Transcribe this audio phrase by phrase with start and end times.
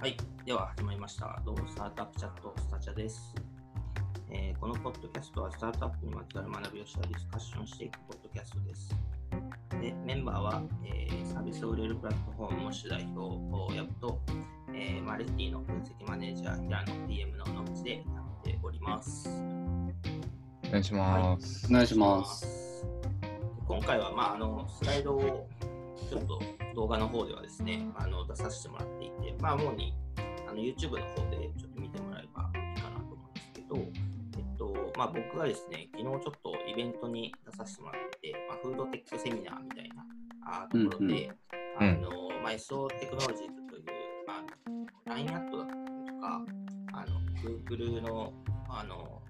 [0.00, 0.16] はい。
[0.46, 1.42] では始まりました。
[1.44, 3.34] どうも、スタートアップチャット、スタチャです。
[4.30, 8.96] えーこのポッドキャストは、スタートアップにまつわる学びをしたディスカッションしていくポッドキャストです。
[9.78, 14.18] で、メンバーは、えーサービスを売れるプラットフォームも主代表、ヤブと、
[14.72, 19.28] えーマレッティの分析マネージャー、平野 PM の野口でやっております。
[19.28, 21.66] お願いします。
[21.68, 22.86] お願いします。
[23.68, 25.46] 今回は、まあ、あのスライドを
[26.08, 26.40] ちょっと
[26.74, 28.99] 動画の方ではですね、あの出させてもらって、
[29.40, 29.94] まあ、主に
[30.48, 40.04] あの YouTube の方でちょっと見てもらえばいいかなと思うんですけど、えっとまあ、僕がですね、昨日ちょっとイベントに出させてもらってまあ、フードテックセミナーみたいな
[40.44, 41.30] あところで、
[41.80, 41.94] うんうん。
[41.94, 42.10] あの
[42.42, 43.84] まあ、SO テクノロジーズという、
[44.26, 46.44] まあ、LINE アットだったりとか、
[46.92, 47.20] あの
[47.68, 48.32] Google の
[48.68, 49.22] あの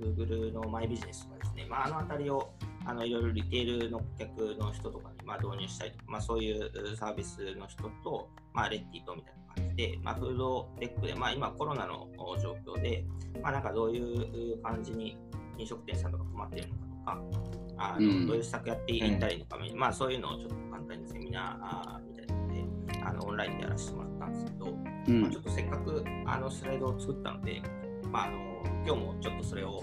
[0.00, 2.50] Google のマイビジネスとかですね、まあ、あのあたりを
[2.86, 8.28] あのいろいろリテールの顧客の人とかにまあ導入したりとか、まあ、そういうサービスの人と、
[8.58, 12.08] まあ、レッティとみたいな感じで、まあ、フードテックで、まあ、今コロナの
[12.42, 13.04] 状況で、
[13.40, 15.16] まあ、なんかどういう感じに
[15.56, 18.26] 飲食店さんとか困っているのかとか、あのうん。
[18.26, 25.20] どういう施策やっていったらいいのか、まあ、そういうのをちょっと簡単にセミナーみたいなのであのオンラインでやらせてもらったんですけど、うん。
[25.22, 27.62] まあ、ちょっとせっかくあのスライドを作ったので、
[28.10, 28.38] まあ、あの
[28.84, 29.80] 今日もちょっとそれを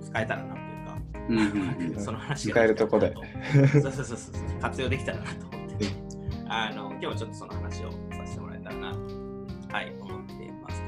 [0.00, 1.38] 使えたらなというか、うん
[1.88, 3.14] うん その話が使えるとこで。
[3.70, 4.60] そうそうそうそう。
[4.62, 5.61] 活用できたらなと
[6.54, 8.98] あの今日はちょっとその話をさせてもらえたらなと、
[9.72, 10.82] はい、思ってます。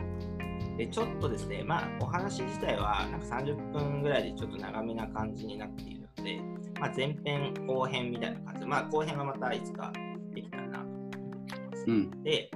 [0.76, 6.40] で、ちょっとですね、まあ、お話自体はなんか30分ぐらいでちょっと長めな感じになっているので、
[6.78, 9.90] まあ、前編後編みたいな感じで、まあ、後編はまたいつか
[10.34, 11.84] できたらなと思ってます。
[11.86, 12.50] うんで、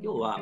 [0.00, 0.40] 今日は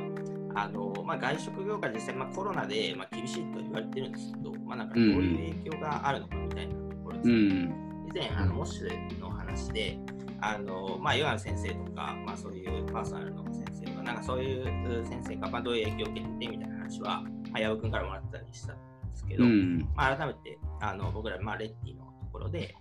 [0.56, 7.38] あの、まあ、外食業界実際、まあ、コロナで、まあ、厳しいと言われてるんですけど、まあ、なんかどういう影響があるのかみたいなところですうね。
[7.38, 9.98] ん以前、あのモッシュの話で、
[10.40, 18.82] あのまあ、ヨガの先生とか、まあ、そういうパーソナルの先生とか、なんかそういう先生が、まあ、どういう影響を受けててみたいな話は、まあ、矢部君からもらったりしたんで
[19.14, 22.74] すけど、うんまあ、改めてあの僕ら、まあ、レッティのところで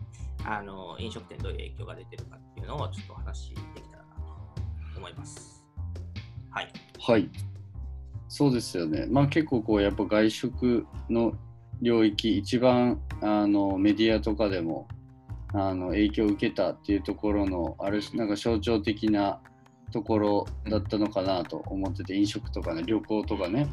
[0.45, 4.15] あの、飲食店どういう影響が出てるかっていうのをちょっとお話しできたらな
[4.93, 5.63] と思います。
[6.51, 6.71] はい。
[6.99, 7.29] はい
[8.27, 11.33] そうですよねまあ結構こうやっぱ外食の
[11.81, 14.87] 領域一番あのメディアとかでも
[15.59, 19.39] あの影響を受けたっていうところのあるなんか象徴的な
[19.91, 23.67] ところだったのかなと思ってて飲食とかね旅行とかね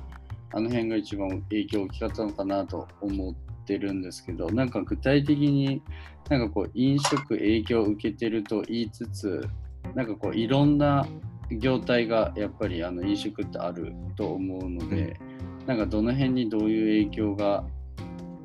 [0.53, 3.35] あの辺が一番影響大きかったのかなと思っ
[3.67, 5.83] てるんですけどなんか具体的に
[6.31, 9.47] なんかこう飲食影響を受けてると言いつつ
[9.95, 11.07] なんかこういろんな
[11.51, 15.19] 業態がやっぱりあの飲食ってあると思うので、
[15.67, 17.65] なんかどの辺にどういう影響が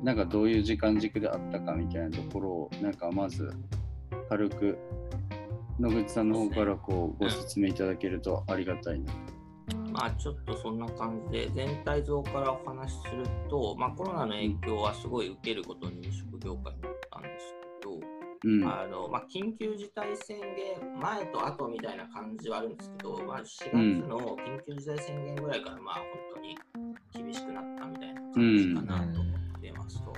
[0.02, 3.52] なんかどういう時間軸であったかみたいなところをなんかまず
[4.28, 4.78] 軽く
[5.78, 9.12] 野口さんの方からこうご説明いただけるとありがたいな。
[9.92, 17.98] まあちょっとそんな感じで全体像からお話しすると、まあ、コロナの影響はすごい受けることに飲食業界になったんですけど、
[18.44, 18.64] うん。
[18.64, 23.72] あのまあ、緊急事態宣言前と後みたいな感じはあるんですけど、まあ、4月
[24.08, 29.49] の緊急事態宣言ぐらいからまあ本当に厳しくなったみたいな感じかなと思って
[29.98, 30.12] ますと。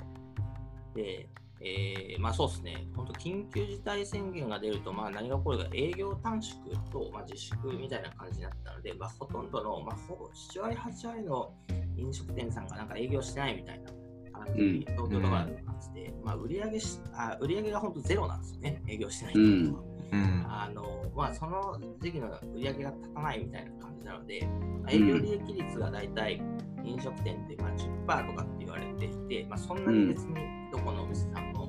[0.94, 1.28] で、
[1.60, 6.58] えーまあそうですね、本当緊急事態宣言が出ると、まあ、何が起こるか営業短縮
[6.90, 11.54] と、まあ、自粛みたいな感じになったので、まあ、ほとんどの、まあ、ほぼ7割、8割の
[11.96, 13.90] 飲食店さんがなんか営業してないみたいな
[14.32, 19.84] 感じうんに東京とかで感じで、まあ、売り上げしあ売り上げが本当ゼロなんですよね、営業してないっていうのは。
[20.12, 20.46] うん。
[20.48, 24.46] あのまあ、その時期の売り上げが立たないみたいな感じなので、
[24.82, 26.42] まあ営業利益率がだいたい
[26.84, 30.34] 飲食店ってまあ10%とかって言われていて、まあ、そんなに別に
[30.70, 31.68] どこのお店さんも、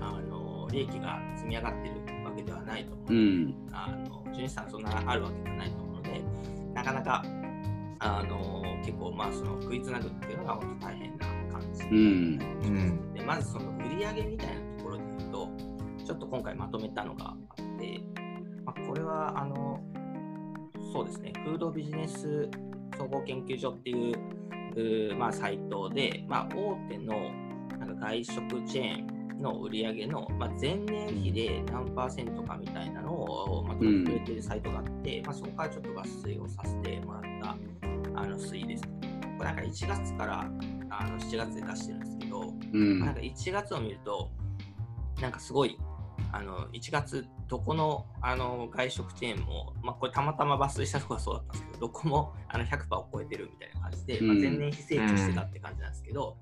[0.00, 3.12] あの利益が積み上がってるわけではないと思う。
[3.12, 3.54] うので、ん。
[3.72, 6.24] あの純資産そんなあるわけではないと思うので、
[6.74, 7.24] なかなか
[7.98, 11.84] あの結構まあその食いつなぐっていうのが本当大変な感じ。
[11.84, 11.94] うん。
[11.94, 13.14] うん。
[13.14, 15.48] でまずその売り上げみたいなところで言うと、
[16.04, 18.00] ちょっと今回まとめたのがあって、
[18.64, 19.80] まあ、これはあの
[20.92, 22.48] そうですね、フードビジネス
[22.96, 24.16] 総合研究所っていう
[24.76, 27.30] うーまあ、サイトで、まあ、大手の
[27.78, 37.56] なんか外食チェーンの売り上げの、まあ、前年比で何パーセントかみたいなのをまとめてくれてるサイトがあって、まあ、そこからちょっと抜粋をさせてもらった
[38.20, 38.84] あの推移です。
[39.38, 40.50] これなんか1月から
[40.90, 44.30] あの7月で出してるんですけど、うんなんか1月を見ると、
[45.20, 45.78] なんかすごい、
[46.32, 56.36] あの1月、どこのあの外食チェーンも、まあ、これたまたま抜粋したところがそうだったんですけど、どこもあの100%を超えてるみたいな感じで、まあ、うん前年比成長してたって感じなんですけど、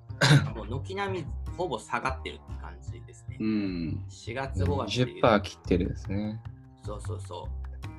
[0.54, 3.36] もう軒並みほぼ下がってるって感じですね。
[3.38, 6.40] うん4月、5月でいう10%切ってるですね。
[6.84, 7.48] そうそうそ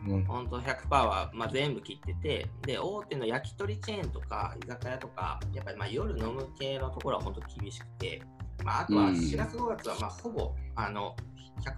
[0.08, 0.12] う。
[0.12, 8.22] うん本当100%は、まあ、全部切ってて、で、大手の焼き鳥チェーンとか居酒屋とか、やっぱりまあ夜飲む系のところは本当厳しくて、
[8.66, 9.14] まあ、あとはうん。
[9.14, 11.16] 4月5月はまあほぼあの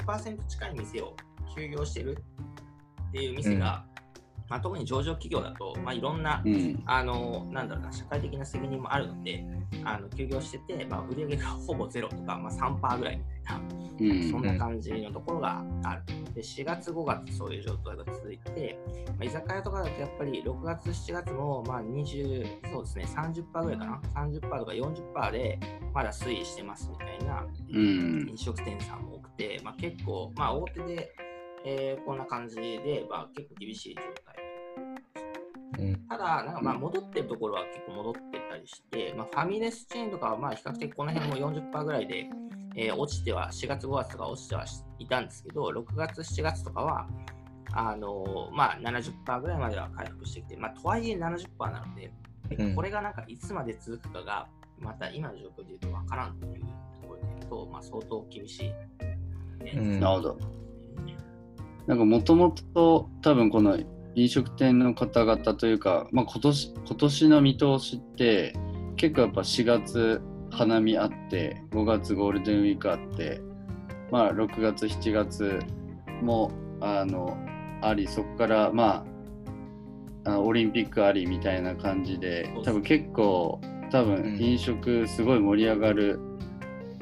[0.05, 1.15] 100%近い店を
[1.55, 2.17] 休業してる
[3.09, 3.85] っていう店が、
[4.49, 6.83] まあ、特に上場企業だと、まあ、いろんな、うん。
[6.85, 9.45] あのなんだろうな社会的な責任もあるので、
[9.83, 13.61] あの休業してて、まあ、売上がほぼゼロとか、まあ、3%ぐらいみたいな。
[13.99, 16.03] うんそんな感じのところがある。
[16.33, 18.77] で、4月、5月、そういう状態が続いて、
[19.07, 25.59] まあ、居酒屋とかだとやっぱり6月、7月も、まあ、20、そうですね、30%ぐらいかな、30%とか40%で
[25.93, 28.29] まだ推移してますみたいなうん。
[28.29, 31.11] 飲食店さんも多くて、まあ、結構、まあ、大手で、
[31.65, 34.35] えーこんな感じで、まあ、結構厳しい状態。
[35.79, 38.19] うんただ、なんかまあ戻ってるところは結構戻って
[38.49, 42.29] たりして、まあ、ファミレスチェーンとかはまあ比較的この辺も40%ぐらいで、
[42.75, 44.65] えー落ちては、4月、5月とか落ちては
[44.99, 47.07] いたんですけど、6月、7月とかは、
[47.73, 52.11] あのーまあ、70%ぐらいまでは回復してきて、まあ、とはいえ70%なので、
[52.57, 54.47] うんこれがなんかいつまで続くかが、
[54.79, 56.61] また今の状況で言うとわからんという
[57.01, 58.69] ところで言うと、まあ、相当厳しい、
[59.63, 60.66] ねうんなるほど。
[61.87, 63.79] なんかもともと多分この
[64.15, 68.53] 飲食店の方々というか、まあ、今年今年の見通しって
[68.97, 73.41] 結構やっぱ4月花見あって5月ゴールデンウィークあって、
[74.11, 75.59] まあ、6月7月
[76.21, 76.51] も
[76.81, 77.37] あの
[77.81, 79.05] ありそこからま
[80.25, 83.61] ああオリンピックありみたいな感じで多分結構
[83.91, 86.19] 多分飲食すごい盛り上がる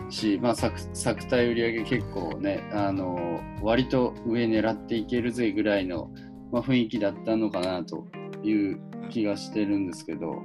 [0.09, 6.11] し、まあ、作作体売り上げ結構ねあの割と上狙っていけるぜぐらいの、
[6.51, 8.05] まあ、雰囲気だったのかなと
[8.43, 8.79] いう
[9.09, 10.41] 気がしてるんですけど。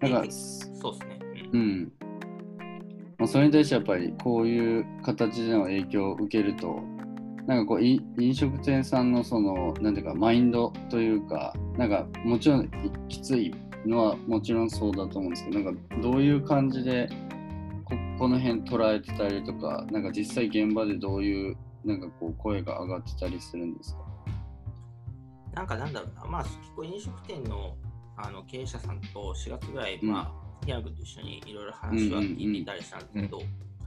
[0.00, 1.18] なんかそうですね。
[1.52, 1.82] ううん。
[1.82, 1.92] ん
[3.18, 6.80] まあ、それに対してやっぱりこういう形での影響を受けると
[7.46, 12.68] なんかこうい飲食店さんのそのなんていうかマインドというかなんかもちろんい
[13.08, 13.54] きつい
[13.86, 17.08] のはもちろんそうだと思うんですけどなんかどういう感じで
[17.86, 24.00] ここの辺捉えてたりとかなんか実際現場でどういうなんかこう声が上がってたりするんですか？
[25.54, 27.76] なんかなんだろうな、まあ、結構飲食店の
[28.18, 30.10] あの経営者さんと4月ぐらい、うん。
[30.10, 33.40] まあ、平野君と一緒にいろいろ話は聞いたりしたんですけど、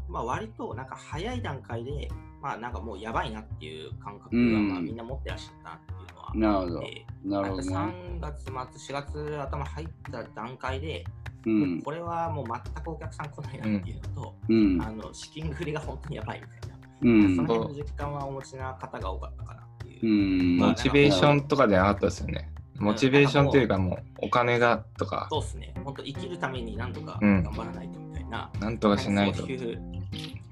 [0.08, 2.08] まあ、割となんか早い段階で、
[2.42, 4.70] まあ、なんかもうやばいなっていう感覚が、うん。
[4.70, 6.82] まあ、みんな持ってらっしゃったなっていうのはなるほど。
[7.26, 7.76] なるほどね。
[7.76, 11.04] 3月末、4月頭入った段階で、
[11.46, 11.82] うん。
[11.82, 14.82] これはもう全くお客さん来ないなっていうのと、うん。
[14.82, 17.36] あの資金繰りが本当にやばいみたいな、うん。
[17.36, 20.06] その辺の実感はお持ちな方が多かったかなっていう。
[20.06, 20.58] うん。
[20.60, 22.52] まあモチベーションとかではなかったですよね。
[22.78, 27.44] モチベーションというかもうお金がとか、そうですね、本当生きるためになんとかうん。
[27.44, 29.40] 頑張らないとみたいな、なんとかしないと。
[29.40, 29.48] そう。
[29.50, 29.82] いう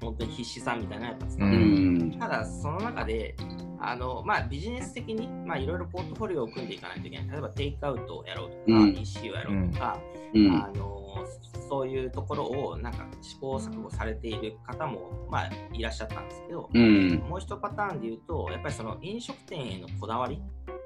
[0.00, 2.18] 本当に必死さみたいなやつううんん。
[2.18, 3.34] ただ、その中で、
[3.80, 7.28] あのまあ、ビジネス的にまあいろいろポートフォリオを組んでいかないといけない。
[7.30, 8.94] 例えば、テイクアウトをやろうとか、うん。
[8.94, 9.98] EC をやろうとか、
[10.34, 10.52] うん。
[10.52, 11.24] あの、
[11.68, 17.14] そういうところをなんか試行錯誤されている方も、まあ、いらっしゃったんですけど、うん。
[17.28, 20.40] もう一パターンで言うと、やっぱりその飲食店へのこだわり、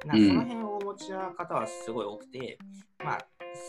[0.07, 0.29] なうん。
[0.29, 2.59] その辺をお持ちな方はすごい多くて、
[3.05, 3.19] まあ、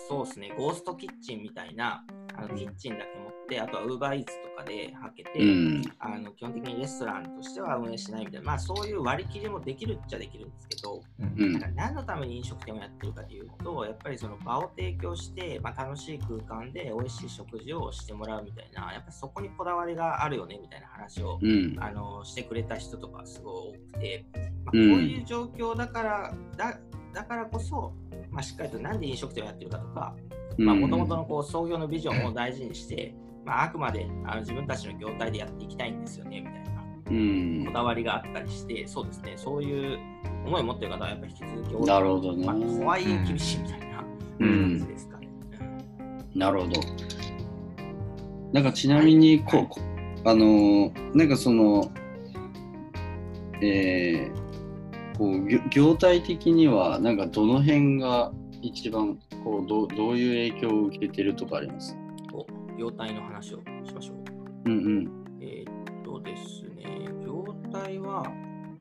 [0.08, 2.04] そうですね、ゴーストキッチンみたいな、
[2.36, 3.20] あのキッチンだけ
[3.54, 5.82] て、あとはウーバーイーツとかではけて、うん。
[6.00, 11.34] あの基本的にレストランとしては運営しないみたいな、まあそういう割り切りもできるっちゃできるんですけど、うん。
[11.38, 21.78] うんなんか何のために飲食店をやってるかというと、やっぱりその場を提供して、まあ、楽しい空間で美味しい食事をしてもらうみたいな、やっぱりそこにこだわりがあるよねみたいな話を、うん。
[21.80, 26.80] あのしてくれた人とかすごい多くて、まあ、こううんいう状況だから、だ
[27.14, 27.94] だからこそ、
[28.32, 30.16] まあ、しっかりとなんで飲食店をやってるかとか、
[30.58, 36.84] もともとのこう創業のビジョンを大事にして、まあ、あくまであの自分たちの業態でやっていきたいんですよねみたいな。
[37.10, 37.66] うん。
[37.68, 40.00] こだわりがあったりして、そうですね、そういう
[40.46, 41.86] 思いを持ってる方はやっぱり引き続き多い。
[41.86, 42.46] なるほどね。
[42.46, 44.04] まあ、とはいえ厳しいみたいな
[44.40, 44.80] うん。
[44.80, 45.30] 感じですかね。
[46.36, 46.82] なるほど。
[48.54, 49.68] なんかちなみにこう、はい。
[49.68, 49.82] こ
[50.26, 51.92] あのーなんかその、
[53.62, 54.44] えー
[55.18, 58.32] こう業業態的にはなんかどの辺が
[58.64, 61.96] 一番こうどうどういう影響を受けてるとかあります？
[62.74, 64.70] お業態の話をしましょう。
[64.70, 65.26] うんうん。
[65.42, 68.24] えーっとですね、業態は、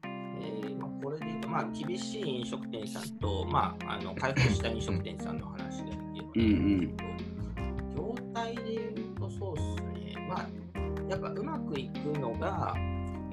[0.05, 10.49] えーまあ、これで言うと、まあ、厳しい飲食店さんと、まあ、あの回復した飲食店さんの話ができればいいんですけど、業態で言うとそうですね、まあ、
[11.09, 12.75] やっぱうまくいくのが、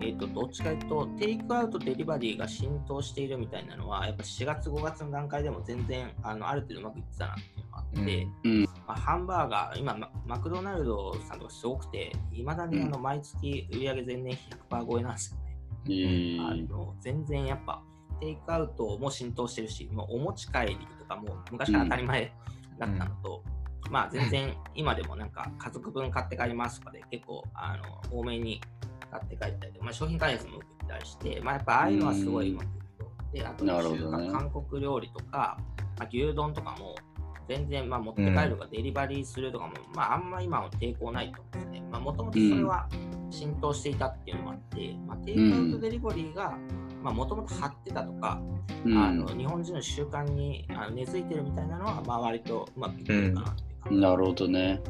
[0.01, 7.41] えー、とどっちかというと、テイクアウト、デリバリーが浸透しているみたいなのは、やっぱ4月、5月の段階でも全然あのある程度うまくいってたなって
[7.95, 8.63] いうん。
[8.87, 15.57] まあ、ハンバーガー、今マ、マクドナルドさんとかすごくて、いまだにあの毎月売上前年比100%超えなんですよね。
[15.85, 17.81] えーあの全然やっぱ
[18.19, 22.33] テイクアウトも浸透してるし、もうお持ち帰りとかも昔から当たり前
[22.77, 23.43] だったのと、
[23.89, 28.61] まあ全然今でもなんか家族分買って帰りますとかで結構あの多めに
[29.09, 33.11] 買って帰ったりまあ、商品開発も受けたりして、まあやっぱああいうのはすごいうまくいくと。
[33.33, 35.57] で、あと中華、韓国料理とか、
[35.97, 36.95] まあ、牛丼とかも
[37.49, 41.87] 全然まあ持って帰るとかデリバリーするとかも、まああんま今は抵抗ないと思うんですね。
[41.91, 42.87] まあもともとそれは
[43.31, 46.57] 浸透していたっていうのもあって、まあ、テイクアウトデリバリーが
[47.01, 48.39] もともと張ってたとか、
[48.85, 48.97] うん。
[48.97, 54.81] あの日本人の習慣にあの根付いてるみたいなのは、まあ、割とうまくいってるかなっていう感じなるほどね。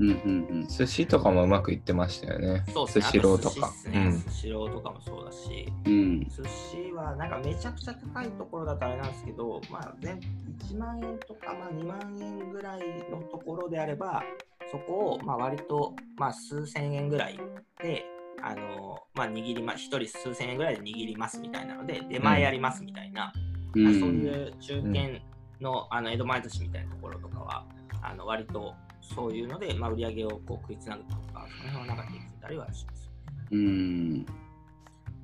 [0.00, 2.64] うんうん寿司とかもうまくいってましたよね。
[2.72, 3.04] そうですね。
[3.04, 4.24] スシローとあか寿司っすね。
[4.28, 5.92] スシローとかもそうだし、うん。
[5.92, 6.20] うん。
[6.28, 10.18] 寿司はなんかめちゃくちゃ高いところだとあれなんですけど、まあ、全
[10.60, 14.22] 1万円とか、まあ、2万円ぐらいのところであれば、
[14.70, 17.38] そこをまあ割とまあ数千円ぐらい
[17.82, 18.04] で、
[18.42, 23.32] あのまあ、握りま、1人数千円ぐらいで握りますみたいなので、出前やりますみたいな、まあ
[23.76, 25.20] うんそういう中堅
[25.60, 27.64] の,、あの江戸前寿司みたいなところとかは、
[28.02, 28.74] あの割と
[29.14, 33.10] そういうので、まあ、売り上げをこう食いつなぐとか、その辺はなんかできてたりはします。
[33.50, 34.26] うん。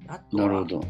[0.07, 0.81] あとはなるほど。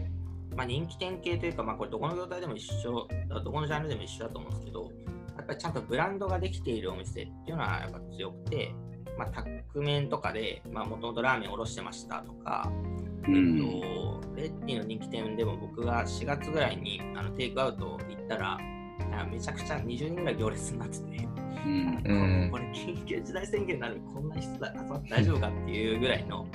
[0.56, 3.08] まあ、人気店系というか、まあ、これどこの業態でも一緒、
[3.44, 4.90] どこのジャンルでも一緒だと思うんですけど、
[5.36, 8.74] やっぱりちゃんとブランドができているお店っていうのはやっぱ強くて、
[9.16, 12.70] まあ、タック麺とかで、まあ、もともとラーメンおろしてましたとか、
[13.26, 13.58] うん。
[13.58, 18.58] えっと、レッティの人気店でも僕が4月ぐらいにあのテイクアウト行ったら、
[19.12, 21.28] あめちゃくちゃ20人ぐらい行列になってて、
[21.64, 22.02] うん。
[22.04, 26.46] うんこれ緊急事態宣言なのにこんな人だ集まって大丈夫かっていうぐらいの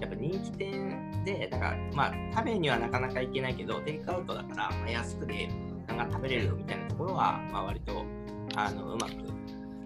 [0.00, 5.48] やっぱ人気店でだからまあ食べにはなかなか行けないけどテイクアウトだから、まあ、安くで
[5.86, 8.04] ガンガン食べれるよみたいなところは、まあ、割と
[8.54, 9.12] あのうまく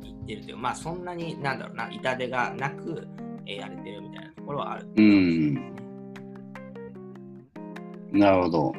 [0.06, 3.08] いってるというまあそんなになんだろうな痛手がなく、
[3.46, 5.74] えーやれてるみたいなところはあるうん
[8.14, 8.72] なるほど。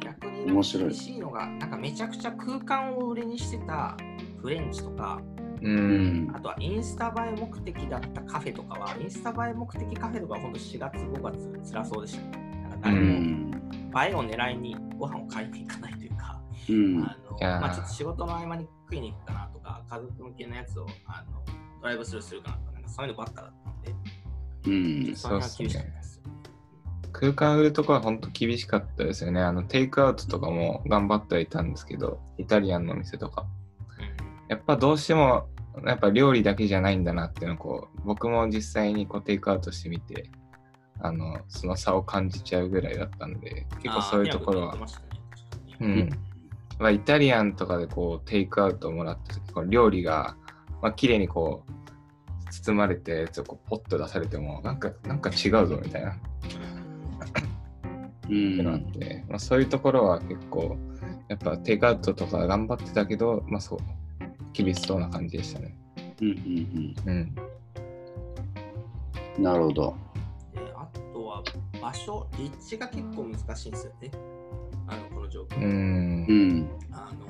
[0.00, 3.96] 逆に面白い厳しいのがなんかめちゃくちゃ空間を売りにしてた
[4.42, 5.20] フレンチとか
[5.62, 5.64] う。
[5.64, 6.40] うんんあ。
[6.40, 12.66] とはインスタ映え目的だったカフェとかは、インスタ映え目的カフェとかは本当4月、5月、辛そうでしたね。
[12.70, 13.50] なんかう誰もん。
[13.52, 17.02] 映えを狙いにご飯を買いに行かないというか、うん。
[17.04, 21.42] あのまあ、ちょっと仕事の合間に食いに行くかなとか、家族向けのやつをあの
[21.80, 23.94] ドライブスルーするかなとか、なんかそういうのばっかだったので、
[24.66, 25.16] うん。
[25.16, 26.22] その辺は厳しかったです。
[27.12, 29.40] 空間売るとこは本当厳しかったですよね。
[29.42, 33.46] あの、テイクアウトとかも頑張ってはいたんですけど、イタリアンのお店とか。
[34.48, 35.48] やっぱどうしても、
[35.84, 40.30] やっぱ料理だけじゃないんだなっていうのをこう、僕も実際にこうテイクアウトしてみて、
[41.00, 44.84] あの、その差を感じちゃうぐらいだったんで、結構そういうところはね
[45.80, 46.08] うん。
[46.78, 50.36] まあ、イタリアンとかでこう、テイクアウトをもらった時、この料理が、
[50.80, 51.72] まあ、綺麗にこう、
[52.50, 56.16] 包まれて、やつをこうポッと出されても、なんか、なんか違うぞみたいな。
[58.24, 58.92] うってのがあっん。
[58.92, 60.76] て、まあ、そういうところは結構
[61.28, 63.78] やっぱテイクアウトとか頑張ってたけど、まあ、そう
[64.52, 65.76] 厳しそうな感じでしたね。
[66.20, 66.28] うん。
[66.28, 66.94] うん。
[67.06, 67.34] うん。
[69.36, 69.42] うん。
[69.42, 69.96] なるほど。
[70.54, 71.42] であとは
[71.80, 74.10] 場所、立地が結構難しいんですよね。
[74.86, 75.56] あのこの状況。
[75.56, 76.32] うんう。
[76.32, 76.70] ん。
[76.92, 77.26] あの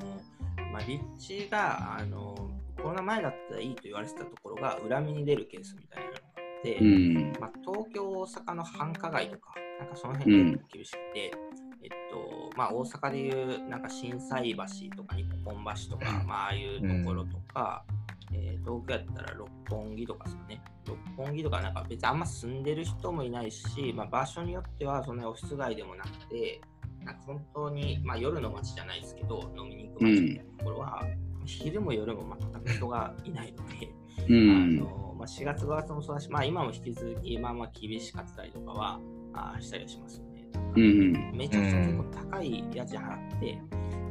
[0.73, 2.35] まあ、立地があの
[2.77, 7.33] コロナ前だったらいいと言われてたところが裏目に出るケースみたいなのがあって、うん。
[7.41, 11.33] まあ、東京、大阪の繁華街とか、なんかその辺で厳しくて、
[11.83, 15.55] えっとまあ、大阪でいうなんか心斎橋とか日本
[15.89, 17.85] 橋とか、まあああいうところとか、
[18.33, 20.63] えー東京やったら六本木とかですかね。
[20.87, 26.61] 六本木とかなんか別にあんま住んでる人もいないし、まあ、場所によってはそんなオフィス街でもなくて、
[27.05, 31.05] なんか本当に、まあ、夜の街じゃないですけど、飲みに行く街みたいなところは、
[31.45, 33.87] 昼も夜も全く人がいないので、
[34.29, 34.77] うあん。
[34.79, 39.01] のまあ、4月、5月もそうだし、まあ、今も引き続き、まあまあ厳しかったりとかは
[39.35, 40.27] あしたりはしますよ
[40.75, 40.83] ね。
[40.83, 41.37] うん。
[41.37, 43.59] めちゃくちゃ結構高い家賃払って、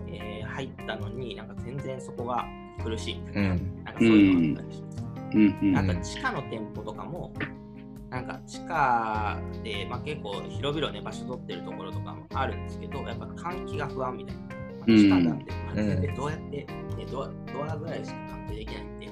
[0.08, 2.46] えー入ったのに、なんか全然そこが
[2.84, 5.01] 苦しいみたいな、うんなんかそういうのがあったりします。
[5.34, 5.77] うん。
[5.77, 7.34] あと地下の店舗とかも、
[8.10, 14.41] なんか地下で、まあ、結構広々ね、場所取ってるところとかもあるんですけど、やっぱ換気が不安みたいな。
[14.41, 16.68] まあ地下なんで、まあ全然どうやって、ね
[17.10, 19.08] ドアドアぐらいしか換気できないんで、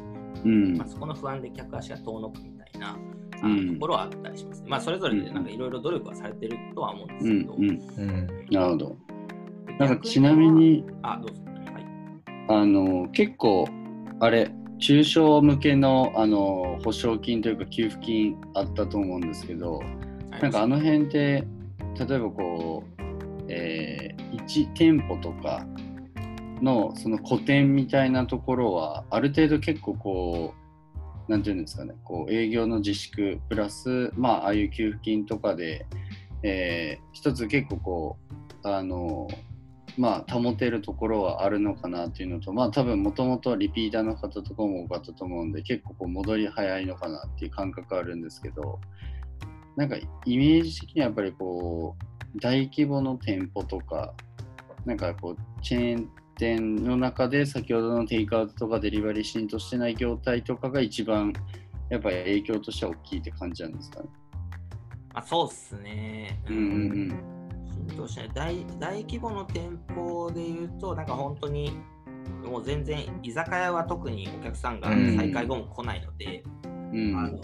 [0.45, 2.97] うんまあ、そこの不安で客足が遠のくみたいな、
[3.41, 4.67] あうんのところはあったりします、ね。
[4.69, 7.63] まあ、それぞれでなんかいろいろ努力はされてるとは思うんですけど、うん。
[7.63, 7.79] うん。
[7.97, 8.27] うん。
[8.51, 8.95] なるほど。
[9.79, 11.41] なんかちなみに、あ、どうぞ。
[11.73, 11.85] はい。
[12.49, 13.67] あの結構
[14.19, 19.81] あれ中小向けのあの保証金というか給付金あったと思うんですけど
[20.41, 21.43] なんかあの辺って
[22.07, 23.01] 例えばこう、
[23.49, 25.65] えー、1店舗とか
[26.61, 30.53] のその個展みたいなところはある程度結構こ
[31.29, 35.85] うなんていうんですかねこう営業の自粛プラスまあああいう給付金とかで、
[36.43, 38.17] えー一つ結構こ
[38.63, 39.27] うあの
[39.97, 48.79] まあ保てるところはあるのかなっていうのとまあ多分もともとリピーターの方とかも多かったと思うんで結構こう戻り早いのかなっていう感覚あるんですけど
[49.75, 51.95] なんかイメージ的にはやっぱりこ
[52.35, 54.13] う大規模の店舗とか
[54.85, 56.09] なんかこうチェーン
[56.39, 61.33] 店の中で先ほどのテイクアウトとかデリバリー浸透してない業態とかが一番
[61.89, 64.09] やっぱり影響としては大きいって感じなんですかね。
[65.13, 66.39] あそうっすね。
[66.47, 66.55] うん。
[66.55, 67.39] うん
[67.87, 68.31] 浸透しない。
[68.33, 71.73] 大大規模の店舗で言うと、なんか本当に
[72.45, 77.17] もう全然居酒屋は特にお客さんが再開後も来ないので、うん。
[77.17, 77.39] あの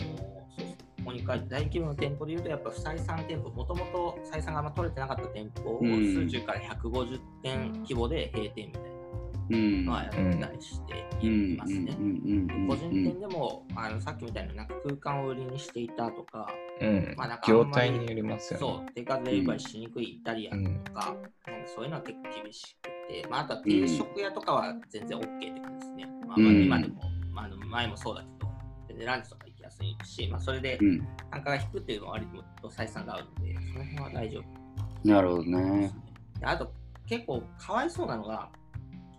[1.16, 6.14] に大規模の店舗で言うと、やっぱ不採算店舗、もともと採算があんま取れてなかった店舗をうん。
[6.14, 8.84] 数十から150店規模で閉店みたい
[9.52, 9.86] うん。
[9.86, 11.96] なのはやったりしていますね。
[12.68, 16.48] 個人店でもあのさっきみたいななんか空間を売りにしていたとか、
[16.82, 17.14] うん。
[17.16, 18.66] まあなんか業態によりますよね。
[18.66, 21.16] そう、テイクアウトデリバリーしにくいイタリアンとか、
[21.48, 26.06] なんかそういうのは結構厳しくて、まあ、あとは定食屋とかは全然 OK って感じですね。
[26.28, 26.64] まあ、まあうん。
[26.64, 28.52] 今でも、まあ、前もそうだけど、
[28.88, 31.00] 全然ランチとかやすいし、まあ、それでうん
[31.32, 32.28] 単価が低いっていうのは割
[32.62, 35.10] と採算があるので、その辺は大丈夫。
[35.10, 35.94] なるほどでね
[36.42, 36.72] あと、
[37.08, 38.50] 結構かわいそうなのが、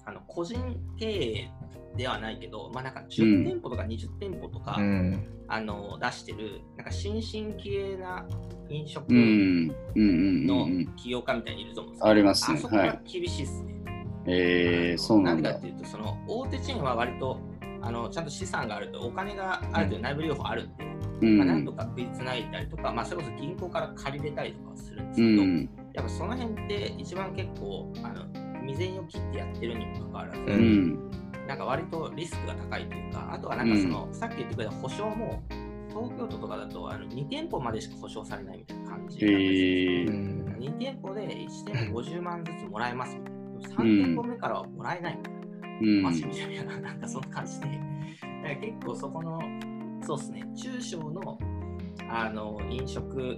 [0.04, 0.58] あの個人
[0.98, 1.50] 経営
[1.96, 5.32] ではないけど、まあ、なんか10店舗とか20店舗とか、うん。
[5.48, 8.26] あの出してる、なんか新進気鋭な
[8.68, 10.86] 飲食うんうんうんのうん。
[10.96, 13.74] 起業家みたいにいると思うんですけど、ありますねあそこは厳しいですね。
[14.26, 15.62] えー、そうなんだでかっ。
[15.62, 17.38] ていうと、その大手チェーンは割と
[17.86, 20.84] あのちゃんと資産があると、お金があるという内部留保あるんで、
[21.22, 21.38] うん。
[21.38, 25.70] まあ、なんとか食いつないだりとか、まあ、それこそ銀行から借りれたりとかはするんですうけど、ん。
[25.94, 28.26] やっぱその辺って一番結構、あの
[28.66, 31.10] 未然を切ってやってるにもかかわらず、ううん。
[31.46, 35.42] なんか割とリスクが高いというか、あとはなんかその、さっき言ってくれた保証も、
[35.90, 40.20] 東京都とかだとあの2店舗までしか保証されないみたいな感じへなんですよ。
[40.20, 43.36] うん2店舗で1店舗50万ずつもらえますみたいな。
[43.82, 45.35] 3店舗目からはもらえないみたいな。
[45.80, 47.66] うんマジみたいな、 なんかそんな感じで。
[47.66, 49.40] だから結構そこの、
[50.02, 51.38] そうですね、中小の
[52.08, 53.36] あの飲食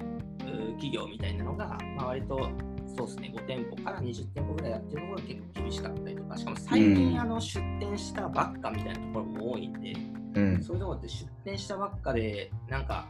[0.53, 2.51] う企業みたいなのが、まあ、割と、
[2.97, 9.95] そうですね、5店舗から20店舗ぐらいやってるところが結構厳しかったりとか、しかも最近、うんあの出店したばっかみたいなところも多いんで、
[10.35, 10.63] うん。
[10.63, 13.09] そういうところって出店したばっかで、なんか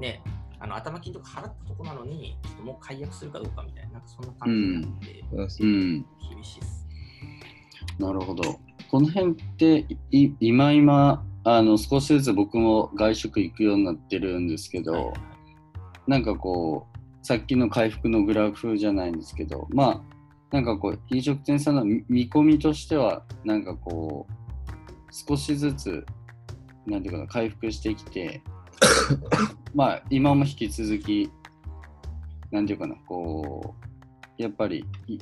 [0.00, 0.22] ね、
[0.58, 6.86] あの頭金とか払ったとこなのに、ちょっともう解約するかどうかみたいな、なんかそんな感じになって、うん厳しいです。
[7.98, 8.60] なるほど。
[8.92, 15.12] この辺ってい今今あの少しずつ僕も外食行くようになってるんですけど、はい。
[16.06, 20.02] なんかこうさっきの回復のグラフじゃないんですけどま
[20.52, 26.04] あなんかこう飲食店さんの見見込みとしてはなんかこう少しずつ
[26.86, 28.42] なんていうかな回復してきて
[29.74, 31.30] まあ今も引き続き
[32.50, 33.74] なんていうかなこ
[34.38, 35.18] うやっぱりい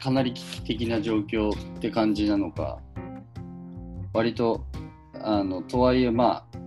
[0.00, 2.78] かなり危機的な状況って感じなのか。
[4.12, 4.64] 割と
[5.20, 6.58] あのとはいえまあ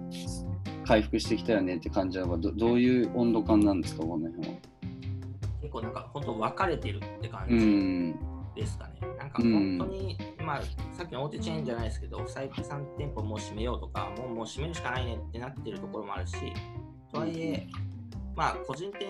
[0.85, 2.37] 回復してきたよねって感じなのか。
[2.37, 4.55] どどういう温度感なんですかこの辺は。
[5.61, 8.19] 結構なんか本当分かれてるって感うじん。
[8.55, 8.93] ですかね。
[9.17, 16.35] なんか本当に、まあさっきの大手チェーンじゃないですけど、最近3店舗もう閉めようとか、もうもう閉めるしかないねってなってるところもあるし、
[17.11, 17.67] とはいえ、
[18.35, 19.07] まあ個人店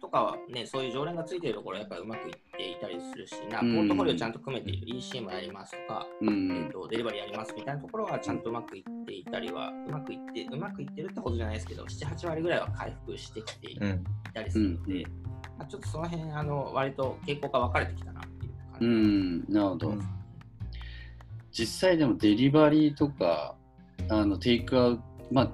[0.00, 14.04] とかはね、そういう常連がついてるところはやっぱりうまくいっていたりするし、なポうんートフォリオちゃんと組めている EC もやりますとか、うえんー、とデリバリーやりますみたいなところはちゃんとうまくいっていたりは、うまくいって、うまくいってるってことじゃないですけど、7、8割ぐらいは回復してきていうん。
[14.34, 15.02] たりするので、うん
[15.58, 18.86] まあ、ちょっとその辺、あの割と傾向が分かれてきたなっていう感じ。
[18.86, 20.08] うんなるほど、うん
[21.54, 23.54] 実際でもデリバリーとか
[24.08, 25.50] あのテイクアウトまあ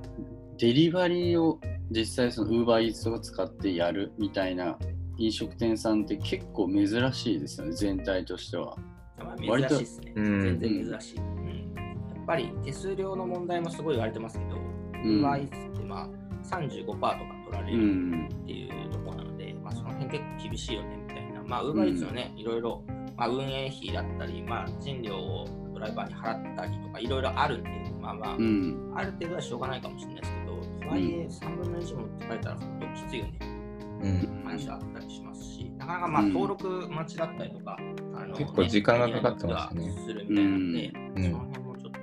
[0.57, 1.59] デリバリーを
[1.91, 4.79] 実際そのウーバーイーツとか使ってやるみたいな
[5.19, 8.77] 飲食店さんって結構珍しいですよね全体としては。
[9.19, 10.13] まあ、珍しいですね。
[10.17, 11.75] うん全然珍しい、うん。
[11.75, 16.09] やっぱり手数料の問題もすごい言われてますけど、ウうんーバーイーツってまあ
[16.45, 17.09] 35%とか
[17.47, 21.43] 取られうるんっていうところなので、まあ、その辺結構厳しいよねみたいな。
[21.43, 22.85] まあ、ウーバーイーツのね、いろいろ、
[23.17, 33.58] まあ、運営費だったり、まあ、賃料をドライバーに払ったりとか、いろいろあるんで、まあまあ、うんある程度はしょうがないかもしれないですけど、とはいえ3分の1も持ってかれたら本当きついよね
[34.01, 34.43] うん。
[34.45, 37.77] 話はあったりしますし、なかなかまあうん登録待ちだったりとか、
[38.15, 41.99] あの結構時間がかかってますねするみたいなんで、うんその辺もちょっと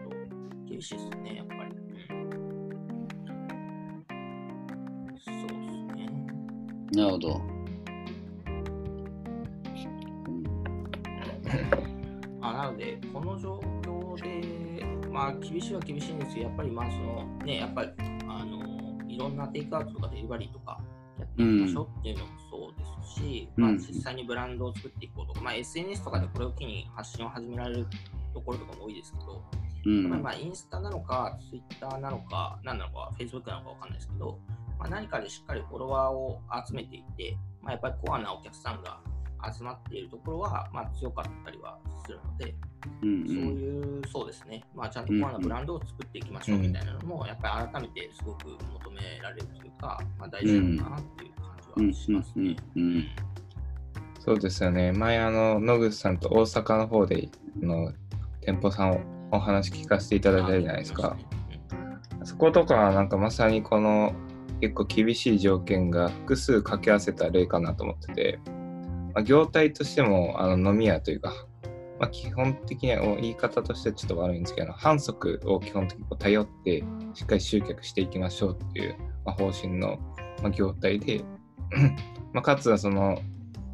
[0.69, 1.59] 厳しいですね、やっぱり。
[1.61, 1.75] うん
[5.17, 6.09] そうですね。
[6.91, 7.41] なるほど。
[12.39, 17.91] まあ、なので、この状況で、まあ、厳しいは厳しいんですけど、やっぱりまあ、そのね、やっぱり、
[18.27, 20.79] あの、いろんなテイクアウトとかデリバリーとか
[21.37, 27.87] やっていきましょうっていうのもそうですますし、まあ、実際にブランドを作っていこうとか、まあ、SNS とかでこれを機に発信を始められる
[28.33, 29.43] ところとかも多いですけど、
[29.85, 34.39] うん、まあ、インスタなのか、ツイッターなのか、何なのか、フェイスブックなのかわかんないですけど、
[34.79, 38.99] まあ、何かでしっかりフォロワーを集めていて、まあ、やっぱりコアなお客さんが
[39.53, 42.55] 集まっているところは、まあ、強かったりはするので、
[43.01, 52.55] うんうん、そういう、そうですね、まあ、ちゃんとコアなブランドを作っていきましょうみたいなのも、やっぱり改めてすごく求められるというか、まあ、大事なのかなっていう感じはしますね。
[54.19, 54.91] そうですよね。
[54.91, 57.29] 前、あの、野口さんと大阪の方で
[57.61, 57.93] の
[58.41, 58.99] 店舗さんを
[59.31, 61.15] お話聞かせていただいたじゃないですか。
[62.23, 64.13] そことかはなんかまさにこの
[64.61, 68.39] 結構厳しい条件が複数掛け合わせた例かなと思ってて、
[69.13, 71.33] まあ、業態としてもあの飲み屋というか、
[71.99, 79.97] まあ、基本的には言い方としてはちょっと悪いんですけど、反則を基本的に頼ってしっかり集客していきましょうっていう、まあ、方針の、
[80.43, 81.23] ま業態で、
[82.33, 83.19] まかつはその、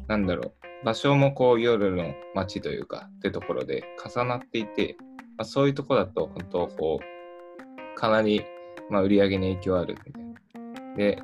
[0.06, 4.96] なんだろう、場所もこう夜の街というかってところで重なっていて、
[5.36, 8.44] まそういうところだと本当こう、かなり
[8.90, 10.96] ま売り上げに影響あるみたいな。
[10.96, 11.22] で、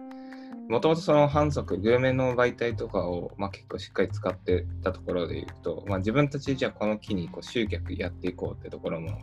[0.68, 9.18] もともとその反則、グルメの媒体とかを、まあ、結構しっかり使ってたところで言うと、まあ、自分たちじゃあこの機にこう集客やっていこうってところも、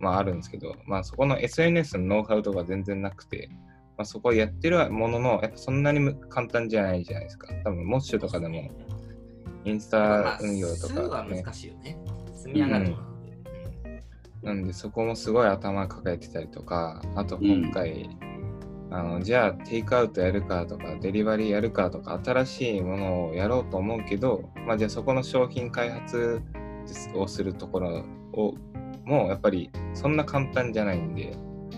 [0.00, 3.50] まあ、あるんですけど、まあ、そこの SNS のノウハウとか全然なくて、
[3.98, 7.52] まあ、そこやってるものの、やっぱそんなに簡単じゃないじゃないですか。
[7.64, 8.70] 多分、モッシュとかでも、
[9.66, 11.98] インスタ運用とか、ね、まあ、難しいよね。
[12.34, 13.02] 積み上がるもの、
[14.42, 18.25] うん、なんで、そこもすごい頭抱えてたりとか、あと今回、うん
[18.90, 26.40] あのじゃあテイクアウトやるかとかデリバリーやるかとか新しいものをやろうと思うけど、まあ、じゃあそこの商品開発
[27.14, 28.54] をするところを
[29.04, 31.36] もうやっぱりそんな簡単じゃないんで、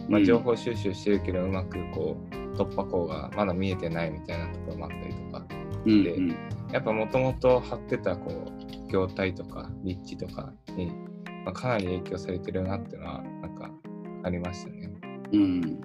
[0.08, 5.46] まあ、情報収集してるけどうまくこう突破口がまだ見えてないみたいなところもあったりとか、
[5.86, 6.16] うん、で
[6.72, 10.92] やっぱもともと張ってたこう業態とか立地とかに、
[11.44, 13.70] まあ、かなり影響されてるなっていうのはなんか
[14.24, 14.90] ありましたね。
[15.32, 15.80] うん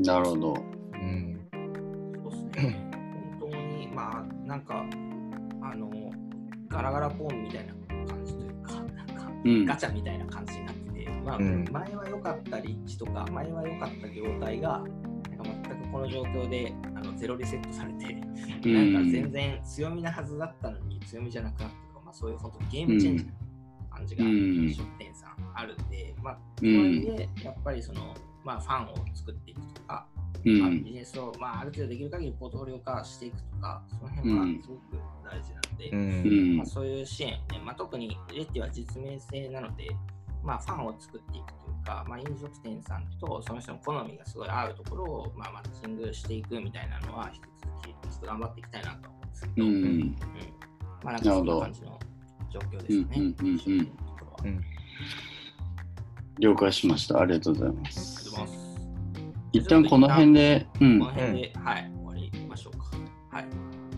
[0.00, 0.54] なるほど。
[0.94, 1.40] うん。
[2.22, 2.90] そうですね。
[3.38, 4.84] 本当に、まあ、なんか、
[5.62, 5.90] あの、
[6.68, 7.74] ガラガラポンみたいな
[8.06, 9.30] 感じというか、なんか、
[9.66, 14.82] ガチャみたいな感じになってて、まあ、前は良かった立地とか、前は良かった業態が、
[15.30, 23.32] なんか全くこの状況であのゼロリセットされて、なんか全然強みなはずだったのに強みじゃなくなったとか、まあ、そういう本当ゲームチェンジな
[23.90, 30.06] 感じが飲食店さんあるんで、まあ、とはいえ、やっぱりその、まあ、ファンを作っていくとか、
[30.44, 34.80] うん、まあ、ビジネスを、まあ、ある程度できる限りポートフォリオ化していくとか、その辺はすごく
[35.24, 39.88] 大事なので、うん、まあ、そういう支援をね、まあ、特にレッティは実名制なので、
[40.42, 50.16] まあ、ファンを作っていくというか、まあ、飲食店さんとその人の好みがすごい合うところを、まあ、マッチングしていくみたいなのは、引き続きちょっと頑張っていきたいなと思うんですけど、うん、うん、
[51.02, 51.98] まあ、なんかそんな感じの
[52.50, 53.34] 状況ですね。
[54.42, 54.64] うん
[56.40, 57.20] 了解しました。
[57.20, 58.30] ありがとうございます。
[59.52, 62.86] 一旦この辺で、うん、この辺で、はい、終わりましょうか。
[63.30, 63.46] はい。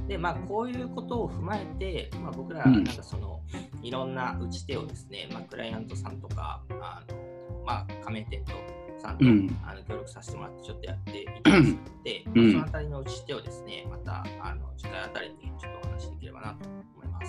[0.09, 3.40] で、まあ、こういうことを踏まえて、まあ、僕ら、なんかその、
[3.83, 8.52] いろんな打ち手をですね、まあ、クライアントさんとか、あのまあ、加盟店と
[8.98, 17.28] さんと、うん、あの協力させてもらって、ちょっとやっていたりするので、うん、そのあたりの打ち手をですね、また、あの次回あたりにちょっとお話しできればなと思います。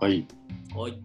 [0.00, 0.26] はい。
[0.74, 1.02] はい。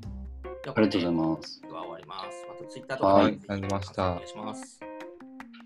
[0.72, 1.62] ありがとうございます。
[1.62, 2.46] では終わります。
[2.48, 4.12] またツイッターとかで、はい、ました。
[4.12, 4.80] お願いします。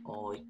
[0.04, 0.49] はい。